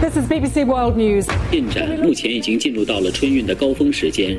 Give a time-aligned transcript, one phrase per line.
[0.00, 1.26] This is BBC World News.
[1.50, 4.38] 进展目前已经进入到了春运的高峰时间。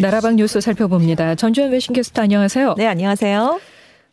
[0.00, 1.34] 나라방 뉴스 살펴봅니다.
[1.34, 2.74] 전주현 외신캐스터 안녕하세요.
[2.76, 3.65] 네, 안녕하세요.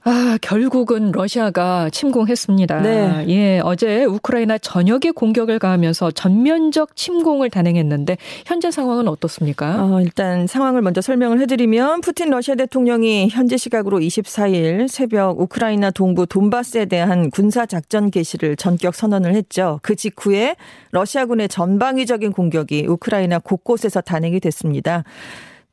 [0.06, 2.82] 아, 결국은 러시아가 침공했습니다.
[2.82, 3.24] 네.
[3.28, 9.82] 예, 어제 우크라이나 전역에 공격을 가하면서 전면적 침공을 단행했는데 현재 상황은 어떻습니까?
[9.82, 16.26] 어, 일단 상황을 먼저 설명을 해드리면 푸틴 러시아 대통령이 현재 시각으로 24일 새벽 우크라이나 동부
[16.26, 19.80] 돈바스에 대한 군사 작전 개시를 전격 선언을 했죠.
[19.82, 20.56] 그 직후에
[20.90, 25.04] 러시아군의 전방위적인 공격이 우크라이나 곳곳에서 단행이 됐습니다.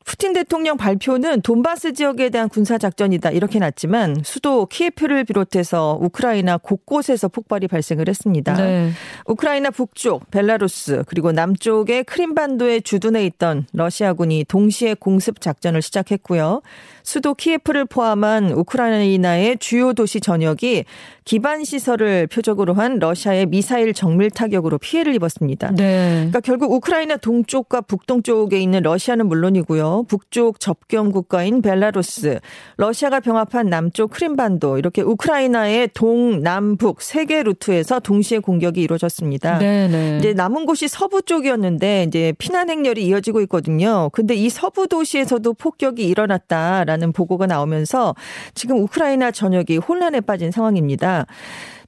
[0.04, 7.28] 푸틴 대통령 발표는 돈바스 지역에 대한 군사 작전이다 이렇게 났지만 수도 키예프를 비롯해서 우크라이나 곳곳에서
[7.28, 8.54] 폭발이 발생을 했습니다.
[8.54, 8.90] 네.
[9.26, 16.62] 우크라이나 북쪽, 벨라루스 그리고 남쪽의 크림반도에 주둔해 있던 러시아군이 동시에 공습 작전을 시작했고요.
[17.04, 20.84] 수도 키예프를 포함한 우크라이나의 주요 도시 전역이
[21.24, 25.72] 기반 시설을 표적으로 한 러시아의 미사일 정밀 타격으로 피해를 입었습니다.
[25.76, 26.14] 네.
[26.14, 29.91] 그러니까 결국 우크라이나 동쪽과 북동쪽에 있는 러시아는 물론이고요.
[30.02, 32.40] 북쪽 접경 국가인 벨라루스,
[32.76, 39.58] 러시아가 병합한 남쪽 크림반도 이렇게 우크라이나의 동남북 세 개 루트에서 동시에 공격이 이루어졌습니다.
[39.58, 40.18] 네, 네.
[40.18, 44.10] 이제 남은 곳이 서부 쪽이었는데 이제 피난 행렬이 이어지고 있거든요.
[44.12, 48.14] 근데 이 서부 도시에서도 폭격이 일어났다라는 보고가 나오면서
[48.54, 51.26] 지금 우크라이나 전역이 혼란에 빠진 상황입니다.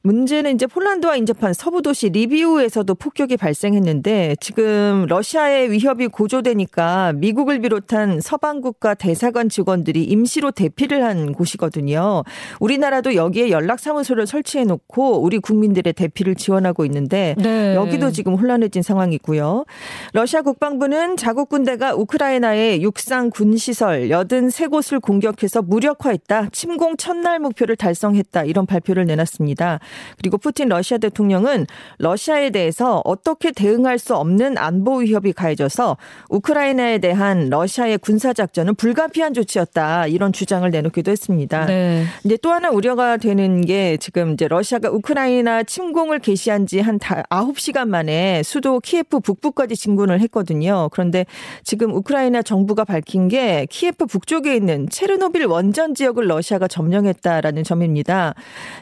[0.07, 8.21] 문제는 이제 폴란드와 인접한 서부 도시 리비우에서도 폭격이 발생했는데 지금 러시아의 위협이 고조되니까 미국을 비롯한
[8.21, 12.23] 서방 국가 대사관 직원들이 임시로 대피를 한 곳이거든요.
[12.61, 17.75] 우리나라도 여기에 연락 사무소를 설치해 놓고 우리 국민들의 대피를 지원하고 있는데 네.
[17.75, 19.65] 여기도 지금 혼란해진 상황이고요.
[20.13, 26.49] 러시아 국방부는 자국 군대가 우크라이나의 육상 군 시설 83곳을 공격해서 무력화했다.
[26.53, 28.45] 침공 첫날 목표를 달성했다.
[28.45, 29.81] 이런 발표를 내놨습니다.
[30.19, 31.67] 그리고 푸틴 러시아 대통령은
[31.99, 35.97] 러시아에 대해서 어떻게 대응할 수 없는 안보 위협이 가해져서
[36.29, 40.07] 우크라이나에 대한 러시아의 군사 작전은 불가피한 조치였다.
[40.07, 41.67] 이런 주장을 내놓기도 했습니다.
[41.67, 42.05] 네.
[42.25, 47.89] 이제 또 하나 우려가 되는 게 지금 이제 러시아가 우크라이나 침공을 개시한 지 한 9시간
[47.89, 50.89] 만에 수도 키예프 북부까지 진군을 했거든요.
[50.93, 51.27] 그런데
[51.65, 58.35] 지금 우크라이나 정부가 밝힌 게 키예프 북쪽에 있는 체르노빌 원전 지역을 러시아가 점령했다라는 점입니다.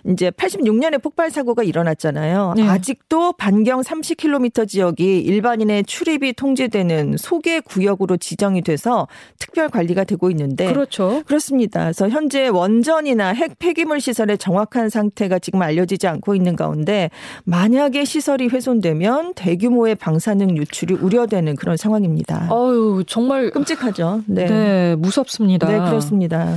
[0.09, 2.55] 이제 86년에 폭발 사고가 일어났잖아요.
[2.57, 2.69] 네.
[2.69, 9.09] 아직도 반경 30km 지역이 일반인의 출입이 통제되는 소개 구역으로 지정이 돼서
[9.39, 11.23] 특별 관리가 되고 있는데 그렇죠.
[11.27, 11.83] 그렇습니다.
[11.83, 17.11] 그래서 현재 원전이나 핵 폐기물 시설의 정확한 상태가 지금 알려지지 않고 있는 가운데
[17.45, 22.49] 만약에 시설이 훼손되면 대규모의 방사능 유출이 우려되는 그런 상황입니다.
[22.51, 24.23] 어유 정말 끔찍하죠.
[24.27, 24.47] 네.
[24.47, 25.69] 네, 무섭습니다.
[25.69, 26.57] 네, 그렇습니다.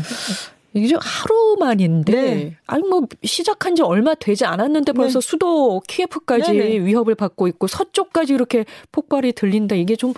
[0.75, 2.58] 이게 좀 하루 만인데 네.
[2.68, 6.86] 아니 뭐 시작한 지 얼마 되지 않았는데 벌써 수도 키예프까지 네, 네.
[6.86, 9.75] 위협을 받고 있고 서쪽까지 이렇게 폭발이 들린다.
[9.75, 10.13] 이게 좀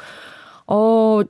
[0.66, 1.22] 어,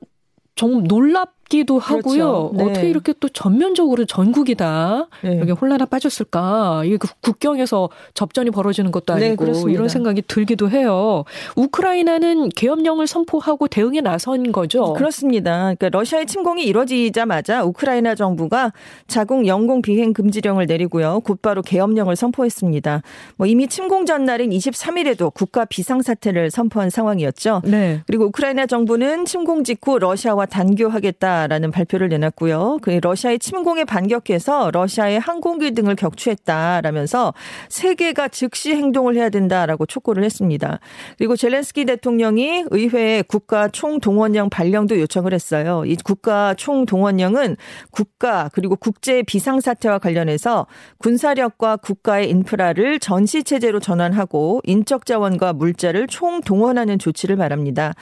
[0.54, 2.02] 좀 놀랍 기도 하고요.
[2.02, 2.52] 그렇죠.
[2.54, 2.64] 네.
[2.64, 5.32] 어떻게 이렇게 또 전면적으로 전국이 다 네.
[5.32, 6.82] 이렇게 혼란에 빠졌을까?
[6.84, 9.70] 이게 그 국경에서 접전이 벌어지는 것도 네, 아니고 그렇습니다.
[9.72, 11.24] 이런 생각이 들기도 해요.
[11.56, 14.92] 우크라이나는 계엄령을 선포하고 대응에 나선 거죠.
[14.92, 15.74] 그렇습니다.
[15.74, 18.72] 그러니까 러시아의 침공이 이뤄지자마자 우크라이나 정부가
[19.06, 21.20] 자국 영공 비행 금지령을 내리고요.
[21.20, 23.02] 곧바로 계엄령을 선포했습니다.
[23.36, 27.62] 뭐 이미 침공 전날인 23일에도 국가 비상 사태를 선포한 상황이었죠.
[27.64, 28.02] 네.
[28.06, 32.78] 그리고 우크라이나 정부는 침공 직후 러시아와 단교하겠다 라는 발표를 내놨고요.
[32.82, 37.34] 그 러시아의 침공에 반격해서 러시아의 항공기 등을 격추했다라면서
[37.68, 40.80] 세계가 즉시 행동을 해야 된다라고 촉구를 했습니다.
[41.16, 45.84] 그리고 젤렌스키 대통령이 의회에 국가 총동원령 발령도 요청을 했어요.
[45.86, 47.56] 이 국가 총동원령은
[47.90, 50.66] 국가 그리고 국제 비상 사태와 관련해서
[50.98, 57.94] 군사력과 국가의 인프라를 전시 체제로 전환하고 인적 자원과 물자를 총동원하는 조치를 말합니다.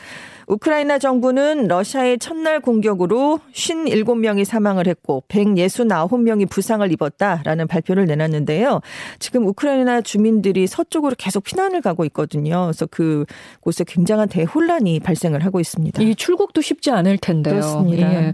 [0.46, 8.80] 우크라이나 정부는 러시아의 첫날 공격으로 57명이 사망을 했고 169명이 부상을 입었다라는 발표를 내놨는데요.
[9.18, 12.64] 지금 우크라이나 주민들이 서쪽으로 계속 피난을 가고 있거든요.
[12.66, 16.02] 그래서 그곳에 굉장한 대혼란이 발생을 하고 있습니다.
[16.02, 17.54] 이 출국도 쉽지 않을 텐데요.
[17.54, 18.14] 그렇습니다.
[18.14, 18.32] 예.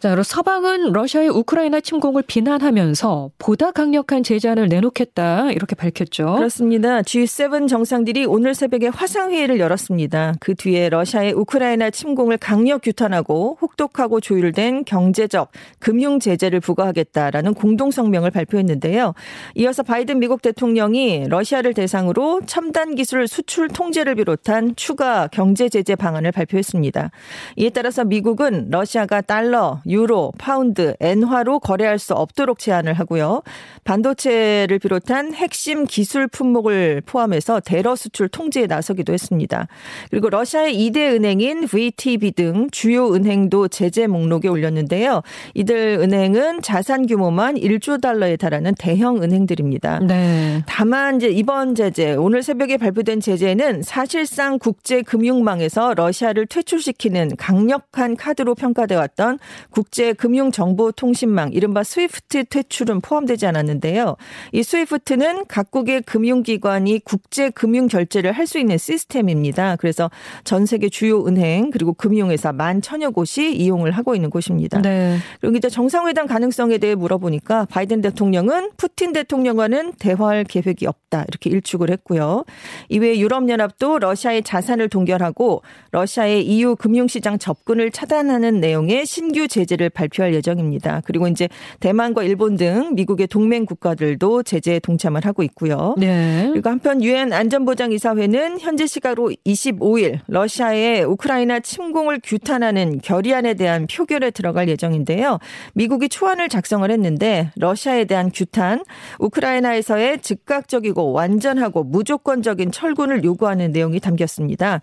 [0.00, 6.36] 자, 그리고 서방은 러시아의 우크라이나 침공을 비난하면서 보다 강력한 제재안을 내놓겠다 이렇게 밝혔죠.
[6.36, 7.02] 그렇습니다.
[7.02, 10.34] G7 정상들이 오늘 새벽에 화상 회의를 열었습니다.
[10.38, 15.50] 그 뒤에 러시아의 우크라이나 침공을 강력 규탄하고 혹독하고 조율된 경제적,
[15.80, 19.14] 금융 제재를 부과하겠다라는 공동 성명을 발표했는데요.
[19.56, 26.30] 이어서 바이든 미국 대통령이 러시아를 대상으로 첨단 기술 수출 통제를 비롯한 추가 경제 제재 방안을
[26.30, 27.10] 발표했습니다.
[27.56, 33.42] 이에 따라서 미국은 러시아가 달러, 유로, 파운드, 엔화로 거래할 수 없도록 제한을 하고요.
[33.84, 39.66] 반도체를 비롯한 핵심 기술 품목을 포함해서 대러 수출 통제에 나서기도 했습니다.
[40.10, 45.22] 그리고 러시아의 2대 은행인 VTB 등 주요 은행도 제재 목록에 올렸는데요.
[45.54, 50.00] 이들 은행은 자산 규모만 1조 달러에 달하는 대형 은행들입니다.
[50.00, 50.62] 네.
[50.66, 58.54] 다만 이제 이번 제재 오늘 새벽에 발표된 제재는 사실상 국제 금융망에서 러시아를 퇴출시키는 강력한 카드로
[58.54, 59.38] 평가돼 왔던
[59.78, 64.16] 국제 금융 정보 통신망 이른바 스위프트 퇴출은 포함되지 않았는데요.
[64.50, 69.76] 이 스위프트는 각국의 금융기관이 국제 금융 결제를 할 수 있는 시스템입니다.
[69.76, 70.10] 그래서
[70.42, 74.80] 전 세계 주요 은행 그리고 금융회사 만 천여 곳이 이용을 하고 있는 곳입니다.
[74.80, 75.18] 네.
[75.40, 81.90] 그리고 이제 정상회담 가능성에 대해 물어보니까 바이든 대통령은 푸틴 대통령과는 대화할 계획이 없다 이렇게 일축을
[81.90, 82.44] 했고요.
[82.88, 91.02] 이외에 유럽연합도 러시아의 자산을 동결하고 러시아의 EU 금융시장 접근을 차단하는 내용의 신규 제재를 발표할 예정입니다.
[91.04, 91.48] 그리고 이제
[91.80, 95.94] 대만과 일본 등 미국의 동맹 국가들도 제재에 동참을 하고 있고요.
[95.98, 96.48] 네.
[96.50, 104.68] 그리고 한편 유엔 안전보장이사회는 현재 시각으로 25일 러시아의 우크라이나 침공을 규탄하는 결의안에 대한 표결에 들어갈
[104.68, 105.38] 예정인데요.
[105.74, 108.82] 미국이 초안을 작성을 했는데 러시아에 대한 규탄,
[109.18, 114.80] 우크라이나에서의 즉각적이고 완전하고 무조건적인 철군을 요구하는 내용이 담겼습니다.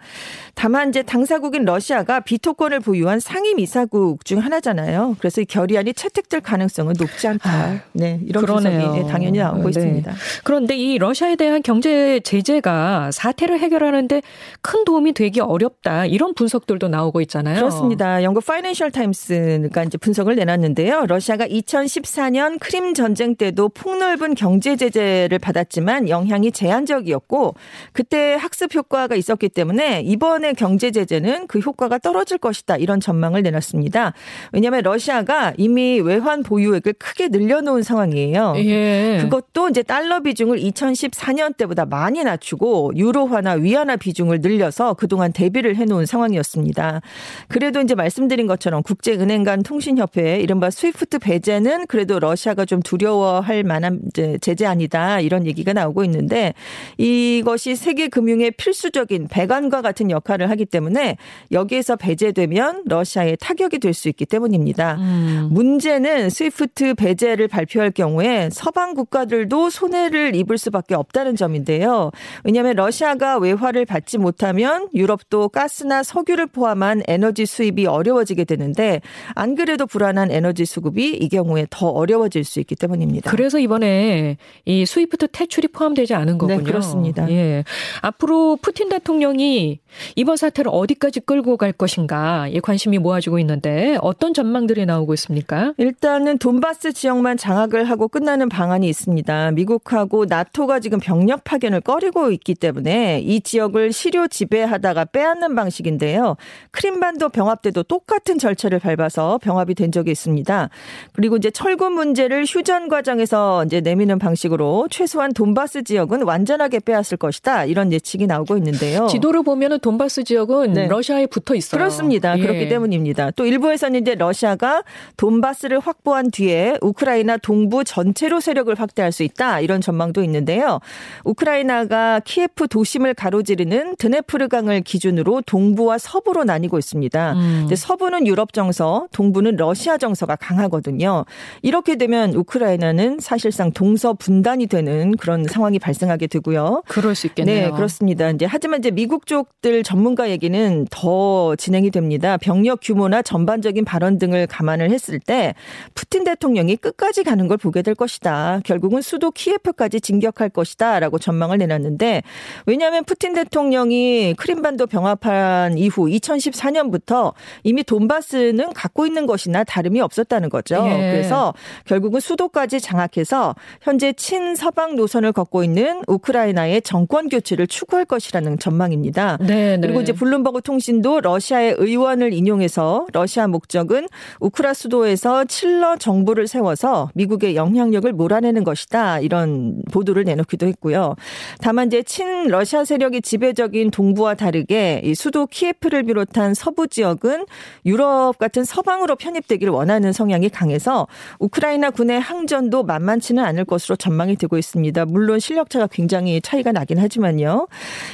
[0.53, 4.74] 다만 이제 당사국인 러시아가 비토권을 보유한 상임 이사국 중 하나잖아요.
[5.19, 7.49] 그래서 이 결의안이 채택될 가능성은 높지 않다.
[7.49, 8.45] 아, 네, 이런.
[8.45, 9.69] 분석이 당연히 나오고 네.
[9.69, 10.13] 있습니다.
[10.43, 14.21] 그런데 이 러시아에 대한 경제 제재가 사태를 해결하는데
[14.61, 16.05] 큰 도움이 되기 어렵다.
[16.05, 17.55] 이런 분석들도 나오고 있잖아요.
[17.55, 18.23] 그렇습니다.
[18.23, 21.05] 영국 파이낸셜 타임스가 이제 분석을 내놨는데요.
[21.07, 27.55] 러시아가 2014년 크림 전쟁 때도 폭넓은 경제 제재를 받았지만 영향이 제한적이었고
[27.93, 32.77] 그때 학습 효과가 있었기 때문에 이번에 경제 제재는 그 효과가 떨어질 것이다.
[32.77, 34.13] 이런 전망을 내놨습니다.
[34.51, 38.53] 왜냐 하면 러시아가 이미 외환 보유액을 크게 늘려놓은 상황이에요.
[38.57, 39.19] 예.
[39.21, 46.05] 그것도 이제 달러 비중을 2014년 때보다 많이 낮추고 유로화나 위안화 비중을 늘려서 그동안 대비를 해놓은
[46.05, 47.01] 상황이었습니다.
[47.47, 54.01] 그래도 이제 말씀드린 것처럼 국제은행 간 통신협회 이른바 스위프트 배제는 그래도 러시아가 좀 두려워할 만한
[54.07, 56.53] 이제 제재 아니다 이런 얘기가 나오고 있는데
[56.97, 61.17] 이것이 세계 금융의 필수적인 배관과 같은 역할을 하기 때문에
[61.51, 64.54] 여기에서 배제되면 러시아에 타격이 될 수 있기 때문입니다.
[64.95, 65.49] 음.
[65.51, 72.11] 문제는 스위프트 배제를 발표할 경우에 서방 국가들도 손해를 입을 수밖에 없다는 점인데요.
[72.43, 79.01] 왜냐하면 러시아가 외화를 받지 못하면 유럽도 가스나 석유를 포함한 에너지 수입이 어려워지게 되는데
[79.33, 83.31] 안 그래도 불안한 에너지 수급이 이 경우에 더 어려워질 수 있기 때문입니다.
[83.31, 86.59] 그래서 이번에 이 스위프트 퇴출이 포함되지 않은 거군요.
[86.59, 87.29] 네, 그렇습니다.
[87.29, 87.63] 예.
[88.01, 89.79] 앞으로 푸틴 대통령이
[90.15, 95.73] 이번 사태를 어디까지 끌고 갈 것인가 이 관심이 모아지고 있는데 어떤 전망들이 나오고 있습니까?
[95.77, 99.51] 일단은 돈바스 지역만 장악을 하고 끝나는 방안이 있습니다.
[99.51, 106.35] 미국하고 나토가 지금 병력 파견을 꺼리고 있기 때문에 이 지역을 시료 지배하다가 빼앗는 방식인데요.
[106.71, 110.69] 크림반도 병합 때도 똑같은 절차를 밟아서 병합이 된 적이 있습니다.
[111.13, 117.65] 그리고 이제 철군 문제를 휴전 과정에서 이제 내미는 방식으로 최소한 돈바스 지역은 완전하게 빼앗을 것이다.
[117.65, 119.07] 이런 예측이 나오고 있는데요.
[119.07, 120.87] 지도를 보면은 돈바스 지역은 네.
[120.87, 121.79] 러시아에 붙어 있어요.
[121.79, 122.37] 그렇습니다.
[122.37, 122.41] 예.
[122.41, 123.31] 그렇기 때문입니다.
[123.31, 124.83] 또 일부에서는 이제 러시아가
[125.17, 129.59] 돈바스를 확보한 뒤에 우크라이나 동부 전체로 세력을 확대할 수 있다.
[129.59, 130.79] 이런 전망도 있는데요.
[131.23, 137.33] 우크라이나가 키예프 도심을 가로지르는 드네프르강을 기준으로 동부와 서부로 나뉘고 있습니다.
[137.33, 137.67] 음.
[137.75, 141.25] 서부는 유럽 정서, 동부는 러시아 정서가 강하거든요.
[141.61, 146.83] 이렇게 되면 우크라이나는 사실상 동서 분단이 되는 그런 상황이 발생하게 되고요.
[146.87, 147.67] 그럴 수 있겠네요.
[147.67, 148.29] 네, 그렇습니다.
[148.29, 152.37] 이제 하지만 이제 미국 쪽들 전문가 얘기는 더 진행이 됩니다.
[152.37, 155.53] 병력 규모나 전반적인 발언 등을 감안을 했을 때
[155.93, 158.61] 푸틴 대통령이 끝까지 가는 걸 보게 될 것이다.
[158.63, 162.23] 결국은 수도 키예프까지 진격할 것이다라고 전망을 내놨는데
[162.65, 170.75] 왜냐하면 푸틴 대통령이 크림반도 병합한 이후 2014년부터 이미 돈바스는 갖고 있는 것이나 다름이 없었다는 거죠.
[170.87, 171.11] 예.
[171.11, 171.53] 그래서
[171.85, 179.37] 결국은 수도까지 장악해서 현재 친서방 노선을 걷고 있는 우크라이나의 정권 교체를 추구할 것이라는 전망입니다.
[179.41, 179.79] 네, 네.
[179.81, 184.04] 그리고 이제 블룸버그 통신도 러시아의 의원을 인용해서 러시아 목적은
[184.39, 189.19] 우크라 수도에서 칠러 정부를 세워서 미국의 영향력을 몰아내는 것이다.
[189.19, 191.15] 이런 보도를 내놓기도 했고요.
[191.59, 197.45] 다만 이제 친 러시아 세력이 지배적인 동부와 다르게 이 수도 키예프를 비롯한 서부 지역은
[197.85, 201.07] 유럽 같은 서방으로 편입되기를 원하는 성향이 강해서
[201.39, 205.05] 우크라이나 군의 항전도 만만치는 않을 것으로 전망이 되고 있습니다.
[205.05, 207.67] 물론 실력차가 굉장히 차이가 나긴 하지만요.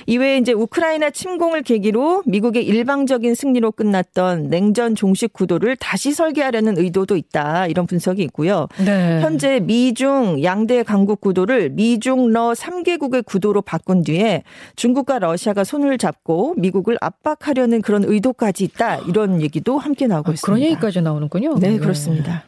[0.07, 7.17] 이외에 이제 우크라이나 침공을 계기로 미국의 일방적인 승리로 끝났던 냉전 종식 구도를 다시 설계하려는 의도도
[7.17, 7.65] 있다.
[7.65, 8.67] 이런 분석이 있고요.
[8.85, 9.19] 네.
[9.19, 14.43] 현재 미중 양대 강국 구도를 미중 러 3개국의 구도로 바꾼 뒤에
[14.75, 18.97] 중국과 러시아가 손을 잡고 미국을 압박하려는 그런 의도까지 있다.
[19.00, 20.45] 이런 얘기도 함께 나오고 아, 있습니다.
[20.45, 21.57] 그런 얘기까지 나오는군요.
[21.59, 22.45] 네, 그렇습니다.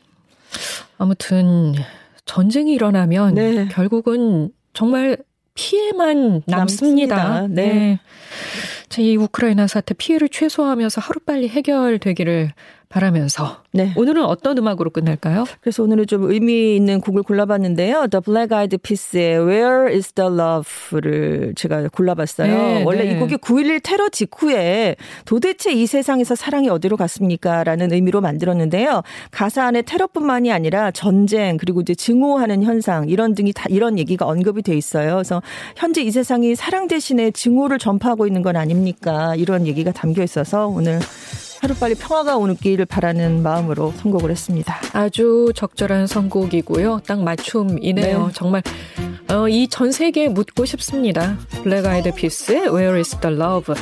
[0.99, 1.73] 아무튼
[2.25, 3.67] 전쟁이 일어나면 네.
[3.69, 5.17] 결국은 정말
[5.55, 7.15] 피해만 남습니다.
[7.15, 7.47] 남습니다.
[7.49, 7.99] 네.
[8.89, 12.51] 자, 이 우크라이나 사태 피해를 최소화하면서 하루빨리 해결되기를
[12.93, 13.91] 바라면서 네.
[13.95, 15.45] 오늘은 어떤 음악으로 끝낼까요?
[15.61, 18.07] 그래서 오늘은 좀 의미 있는 곡을 골라봤는데요.
[18.11, 22.55] The Black Eyed Peas의 Where is the Love를 제가 골라봤어요.
[22.55, 23.13] 네, 원래 네.
[23.13, 24.95] 이 곡이 9.11 테러 직후에
[25.25, 27.63] 도대체 이 세상에서 사랑이 어디로 갔습니까?
[27.63, 29.01] 라는 의미로 만들었는데요.
[29.31, 34.61] 가사 안에 테러뿐만이 아니라 전쟁 그리고 이제 증오하는 현상 이런 등이 다 이런 얘기가 언급이
[34.61, 35.15] 돼 있어요.
[35.15, 35.41] 그래서
[35.75, 39.33] 현재 이 세상이 사랑 대신에 증오를 전파하고 있는 건 아닙니까?
[39.35, 40.99] 이런 얘기가 담겨 있어서 오늘
[41.63, 44.75] 하루빨리 평화가 오기를 바라는 마음으로 선곡을 했습니다.
[44.91, 46.99] 아주 적절한 선곡이고요.
[47.07, 48.27] 딱 맞춤이네요.
[48.27, 48.33] 네.
[48.33, 48.61] 정말
[49.29, 51.37] 어, 이 전 세계에 묻고 싶습니다.
[51.63, 53.73] 블랙 아이드 피스의 Where is the Love.